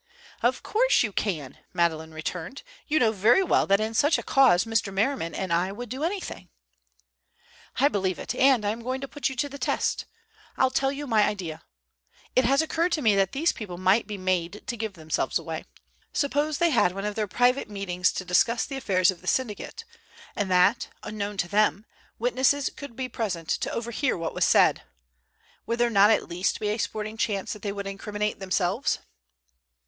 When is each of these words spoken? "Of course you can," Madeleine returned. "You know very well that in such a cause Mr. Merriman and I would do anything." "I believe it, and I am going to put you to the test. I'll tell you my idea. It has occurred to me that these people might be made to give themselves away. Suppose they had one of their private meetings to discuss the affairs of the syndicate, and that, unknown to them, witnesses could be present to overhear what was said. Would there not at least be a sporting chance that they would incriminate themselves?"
"Of 0.41 0.63
course 0.63 1.03
you 1.03 1.11
can," 1.11 1.59
Madeleine 1.73 2.11
returned. 2.11 2.63
"You 2.87 2.97
know 2.97 3.11
very 3.11 3.43
well 3.43 3.67
that 3.67 3.79
in 3.79 3.93
such 3.93 4.17
a 4.17 4.23
cause 4.23 4.65
Mr. 4.65 4.91
Merriman 4.91 5.35
and 5.35 5.53
I 5.53 5.71
would 5.71 5.89
do 5.89 6.03
anything." 6.03 6.49
"I 7.79 7.87
believe 7.87 8.17
it, 8.17 8.33
and 8.33 8.65
I 8.65 8.71
am 8.71 8.81
going 8.81 8.99
to 9.01 9.07
put 9.07 9.29
you 9.29 9.35
to 9.35 9.47
the 9.47 9.59
test. 9.59 10.05
I'll 10.57 10.71
tell 10.71 10.91
you 10.91 11.05
my 11.05 11.21
idea. 11.21 11.61
It 12.35 12.45
has 12.45 12.63
occurred 12.63 12.91
to 12.93 13.03
me 13.03 13.15
that 13.15 13.33
these 13.33 13.51
people 13.51 13.77
might 13.77 14.07
be 14.07 14.17
made 14.17 14.63
to 14.65 14.75
give 14.75 14.93
themselves 14.93 15.37
away. 15.37 15.65
Suppose 16.13 16.57
they 16.57 16.71
had 16.71 16.93
one 16.95 17.05
of 17.05 17.13
their 17.13 17.27
private 17.27 17.69
meetings 17.69 18.11
to 18.13 18.25
discuss 18.25 18.65
the 18.65 18.77
affairs 18.77 19.11
of 19.11 19.21
the 19.21 19.27
syndicate, 19.27 19.85
and 20.35 20.49
that, 20.49 20.87
unknown 21.03 21.37
to 21.37 21.47
them, 21.47 21.85
witnesses 22.17 22.71
could 22.75 22.95
be 22.95 23.07
present 23.07 23.49
to 23.49 23.69
overhear 23.71 24.17
what 24.17 24.33
was 24.33 24.45
said. 24.45 24.81
Would 25.67 25.77
there 25.77 25.91
not 25.91 26.09
at 26.09 26.27
least 26.27 26.59
be 26.59 26.69
a 26.69 26.79
sporting 26.79 27.17
chance 27.17 27.53
that 27.53 27.61
they 27.61 27.71
would 27.71 27.85
incriminate 27.85 28.39
themselves?" 28.39 28.97